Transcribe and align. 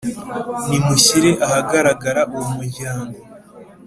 nimushyire 0.67 1.31
ahagaragara 1.45 2.21
uwo 2.35 2.47
muryango, 2.55 3.17